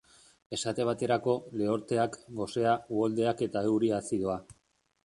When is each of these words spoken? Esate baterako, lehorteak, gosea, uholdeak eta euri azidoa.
Esate 0.55 0.87
baterako, 0.87 1.35
lehorteak, 1.61 2.17
gosea, 2.41 2.75
uholdeak 2.97 3.47
eta 3.51 3.67
euri 3.71 3.95
azidoa. 4.01 4.43